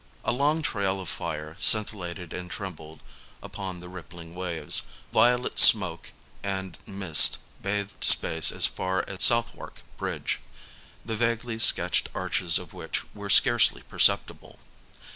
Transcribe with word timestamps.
A 0.25 0.31
long 0.31 0.63
trail 0.63 0.99
of 0.99 1.09
fire 1.09 1.55
scintillated 1.59 2.33
and 2.33 2.49
trembled 2.49 3.01
upon 3.43 3.81
the 3.81 3.87
rippling 3.87 4.33
waves; 4.33 4.81
violet 5.13 5.59
smoke 5.59 6.11
and 6.41 6.75
mist 6.87 7.37
bathed 7.61 8.03
space 8.03 8.51
as 8.51 8.65
far 8.65 9.05
as 9.07 9.23
Southwark 9.23 9.83
Bridge, 9.97 10.39
the 11.05 11.15
vaguely 11.15 11.59
sketched 11.59 12.09
arches 12.15 12.57
of 12.57 12.73
which 12.73 13.03
were 13.13 13.29
scarcely 13.29 13.83
perceptible. 13.83 14.57